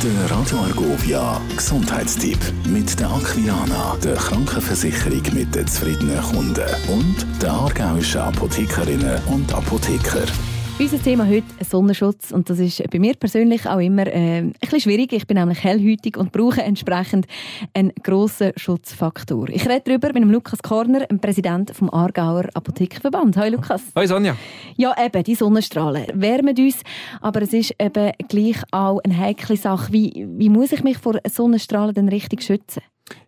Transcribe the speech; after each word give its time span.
Der 0.00 0.30
Radio 0.30 0.58
Argovia 0.58 1.40
Gesundheitstipp 1.56 2.38
mit 2.68 3.00
der 3.00 3.10
Aquilana, 3.10 3.96
der 3.96 4.14
Krankenversicherung 4.14 5.22
mit 5.34 5.52
den 5.52 5.66
zufriedenen 5.66 6.22
Kunden 6.22 6.68
und 6.88 7.26
der 7.42 7.50
aargauischen 7.50 8.20
Apothekerinnen 8.20 9.20
und 9.26 9.52
Apotheker. 9.52 10.22
Unser 10.78 11.02
Thema 11.02 11.26
heute 11.26 11.42
Sonnenschutz 11.68 12.30
und 12.30 12.48
das 12.48 12.60
ist 12.60 12.88
bei 12.88 13.00
mir 13.00 13.14
persönlich 13.14 13.66
auch 13.68 13.80
immer 13.80 14.06
äh, 14.06 14.38
ein 14.38 14.52
bisschen 14.60 14.82
schwierig. 14.82 15.12
Ich 15.12 15.26
bin 15.26 15.36
nämlich 15.36 15.64
hellhütig 15.64 16.16
und 16.16 16.30
brauche 16.30 16.62
entsprechend 16.62 17.26
einen 17.74 17.92
grossen 18.00 18.52
Schutzfaktor. 18.54 19.48
Ich 19.48 19.68
rede 19.68 19.82
darüber 19.84 20.12
mit 20.12 20.22
dem 20.22 20.30
Lukas 20.30 20.62
Korner, 20.62 21.06
dem 21.06 21.18
Präsident 21.18 21.72
vom 21.74 21.90
Aargauer 21.90 22.44
Apothekerverband. 22.54 23.36
Hallo 23.36 23.56
Lukas. 23.56 23.82
Hallo 23.96 24.06
Sonja. 24.06 24.36
Ja, 24.80 24.94
eben, 25.04 25.24
die 25.24 25.34
Sonnenstrahlen 25.34 26.06
wärmen 26.14 26.56
uns, 26.56 26.82
aber 27.20 27.42
es 27.42 27.52
ist 27.52 27.74
eben 27.80 28.12
gleich 28.28 28.62
auch 28.70 29.00
eine 29.00 29.18
heikle 29.18 29.56
Sache. 29.56 29.92
Wie, 29.92 30.24
wie 30.36 30.48
muss 30.48 30.70
ich 30.70 30.84
mich 30.84 30.98
vor 30.98 31.18
Sonnenstrahlen 31.28 31.96
denn 31.96 32.08
richtig 32.08 32.44
schützen? 32.44 32.82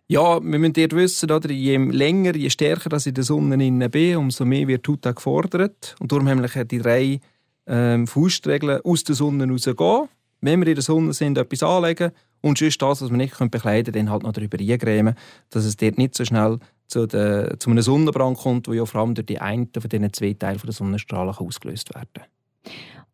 Ja, 0.07 0.41
wir 0.41 0.59
müssen 0.59 0.71
dort 0.71 0.95
wissen, 0.95 1.29
oder, 1.29 1.51
je 1.51 1.75
länger, 1.75 2.37
je 2.37 2.49
stärker 2.49 2.95
ich 2.95 3.07
in 3.07 3.15
der 3.15 3.25
Sonne 3.25 3.89
bin, 3.89 4.15
umso 4.15 4.45
mehr 4.45 4.65
wird 4.69 4.87
die 4.87 4.91
Haut 4.91 5.13
gefordert. 5.13 5.97
Und 5.99 6.13
darum 6.13 6.29
haben 6.29 6.41
wir 6.41 6.63
die 6.63 6.77
drei 6.77 7.19
ähm, 7.67 8.07
Faustregeln 8.07 8.79
aus 8.85 9.03
der 9.03 9.15
Sonne 9.15 9.45
rausgehen. 9.49 10.07
Wenn 10.39 10.61
wir 10.61 10.67
in 10.69 10.75
der 10.75 10.83
Sonne 10.83 11.11
sind, 11.11 11.37
etwas 11.37 11.63
anlegen 11.63 12.11
und 12.39 12.59
sonst 12.59 12.81
das, 12.81 13.01
was 13.01 13.09
wir 13.09 13.17
nicht 13.17 13.37
bekleiden 13.37 13.93
können, 13.93 14.05
dann 14.05 14.13
halt 14.13 14.23
noch 14.23 14.31
darüber 14.31 14.57
eingremen, 14.57 15.15
dass 15.49 15.65
es 15.65 15.75
dort 15.75 15.97
nicht 15.97 16.15
so 16.15 16.23
schnell 16.23 16.59
zu, 16.91 17.07
der, 17.07 17.59
zu 17.59 17.69
einem 17.69 17.81
Sonnenbrand 17.81 18.37
kommt, 18.37 18.67
der 18.67 18.75
ja 18.75 18.85
vor 18.85 19.01
allem 19.01 19.15
durch 19.15 19.25
die 19.25 19.39
einen 19.39 19.69
von 19.73 19.89
diesen 19.89 20.13
zwei 20.13 20.33
Teilen 20.33 20.59
der 20.63 20.73
Sonnenstrahlen 20.73 21.33
ausgelöst 21.33 21.93
werden. 21.95 22.25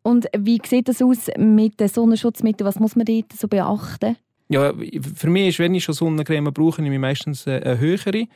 Und 0.02 0.26
wie 0.36 0.60
sieht 0.64 0.88
das 0.88 1.02
aus 1.02 1.28
mit 1.36 1.80
den 1.80 1.88
Sonnenschutzmitteln? 1.88 2.66
Was 2.66 2.78
muss 2.78 2.96
man 2.96 3.06
dort 3.06 3.32
so 3.32 3.48
beachten? 3.48 4.16
Ja, 4.48 4.72
für 5.14 5.28
mich 5.28 5.48
ist, 5.48 5.58
wenn 5.58 5.74
ich 5.74 5.84
schon 5.84 5.94
Sonnencreme 5.94 6.52
brauche, 6.52 6.82
ich 6.82 6.98
meistens 6.98 7.46
eine 7.46 7.78
höhere, 7.78 8.26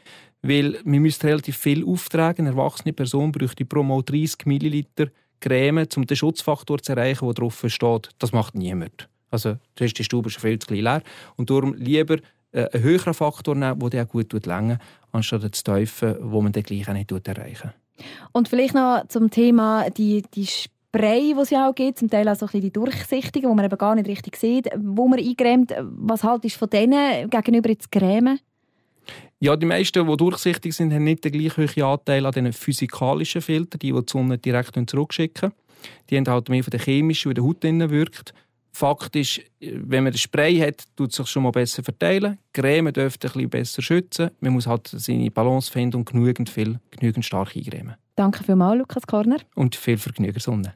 weil 0.42 0.78
man 0.84 1.00
müsste 1.00 1.28
relativ 1.28 1.56
viel 1.56 1.84
auftragen. 1.86 2.46
Eine 2.46 2.56
erwachsene 2.56 2.92
Person 2.92 3.32
bräuchte 3.32 3.64
pro 3.64 3.82
Mal 3.82 4.02
30 4.02 4.44
Milliliter 4.44 5.06
Creme, 5.40 5.86
um 5.96 6.06
den 6.06 6.16
Schutzfaktor 6.16 6.78
zu 6.78 6.92
erreichen, 6.92 7.24
der 7.24 7.34
drauf 7.34 7.64
steht, 7.66 8.10
das 8.18 8.32
macht 8.32 8.54
niemand. 8.54 9.08
Also 9.30 9.56
da 9.74 9.84
ist 9.84 9.98
die 9.98 10.04
Stube 10.04 10.28
schon 10.30 10.42
viel 10.42 10.58
zu 10.58 10.74
leer. 10.74 11.02
Und 11.36 11.48
darum 11.48 11.74
lieber 11.74 12.18
einen 12.52 12.82
höheren 12.82 13.14
Faktor 13.14 13.54
nehmen, 13.54 13.90
der 13.90 14.06
gut 14.06 14.32
längen 14.46 14.78
anstatt 15.12 15.54
zu 15.54 15.64
teufeln, 15.64 16.16
wo 16.20 16.40
man 16.40 16.52
den 16.52 16.62
gleich 16.62 16.88
nicht 16.88 17.28
erreichen 17.28 17.72
Und 18.32 18.48
vielleicht 18.48 18.74
noch 18.74 19.06
zum 19.08 19.30
Thema 19.30 19.90
die, 19.90 20.22
die 20.34 20.46
Spray, 20.46 21.34
die 21.34 21.40
es 21.40 21.50
ja 21.50 21.68
auch 21.68 21.74
gibt, 21.74 21.98
zum 21.98 22.10
Teil 22.10 22.28
auch 22.28 22.36
so 22.36 22.46
ein 22.46 22.52
bisschen 22.52 22.62
die 22.62 22.72
durchsichtigen, 22.72 23.50
die 23.50 23.56
man 23.56 23.64
eben 23.64 23.78
gar 23.78 23.94
nicht 23.94 24.08
richtig 24.08 24.36
sieht, 24.36 24.68
wo 24.76 25.08
man 25.08 25.18
eingremt. 25.18 25.74
Was 25.80 26.24
haltest 26.24 26.56
du 26.56 26.58
von 26.60 26.70
denen 26.70 27.30
gegenüber 27.30 27.70
jetzt 27.70 27.90
Creme? 27.90 28.38
Ja, 29.40 29.56
die 29.56 29.66
meisten, 29.66 30.06
die 30.06 30.16
durchsichtig 30.16 30.74
sind, 30.74 30.92
haben 30.92 31.04
nicht 31.04 31.24
den 31.24 31.32
gleichen 31.32 31.66
hohen 31.66 31.82
Anteil 31.82 32.24
an 32.26 32.32
den 32.32 32.52
physikalischen 32.52 33.42
Filtern, 33.42 33.80
die, 33.80 33.92
die 33.92 34.00
die 34.00 34.12
Sonne 34.12 34.38
direkt 34.38 34.78
zurückschicken. 34.88 35.52
Die 36.08 36.16
haben 36.16 36.26
halt 36.28 36.48
mehr 36.48 36.62
von 36.62 36.70
der 36.70 36.80
chemischen, 36.80 37.34
die 37.34 37.40
in 37.66 37.78
der 37.80 37.88
Haut 37.88 37.92
wirkt. 37.92 38.34
Fakt 38.72 39.14
ist, 39.16 39.40
wenn 39.60 40.04
man 40.04 40.12
den 40.12 40.18
Spray 40.18 40.58
hat, 40.58 40.84
tut 40.96 41.10
es 41.10 41.16
sich 41.16 41.26
schon 41.26 41.42
mal 41.42 41.52
besser 41.52 41.82
verteilen. 41.82 42.38
Die 42.56 42.60
Creme 42.60 42.92
dürfte 42.92 43.28
ein 43.28 43.32
bisschen 43.32 43.50
besser 43.50 43.82
schützen. 43.82 44.30
Man 44.40 44.54
muss 44.54 44.66
halt 44.66 44.88
seine 44.88 45.30
Balance 45.30 45.70
finden 45.70 45.98
und 45.98 46.06
genügend 46.06 46.48
viel, 46.48 46.80
genügend 46.90 47.24
stark 47.24 47.54
eingremen. 47.54 47.96
Danke 48.16 48.44
vielmals, 48.44 48.78
Lukas 48.78 49.06
Korner. 49.06 49.38
Und 49.54 49.76
viel 49.76 49.98
Vergnügen 49.98 50.40
Sonne. 50.40 50.74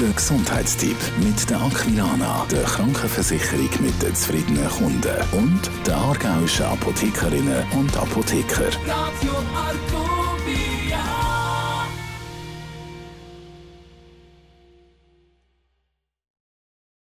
Der 0.00 0.10
Gesundheitstipp 0.10 0.96
mit 1.22 1.48
der 1.48 1.60
Aquilana, 1.60 2.44
der 2.50 2.64
Krankenversicherung 2.64 3.68
mit 3.80 4.02
den 4.02 4.14
zufriedenen 4.14 4.68
Kunden 4.68 5.16
und 5.32 5.70
der 5.86 5.96
aargauischen 5.96 6.66
Apothekerinnen 6.66 7.64
und 7.72 7.96
Apotheker. 7.96 8.70
Radio 8.88 9.32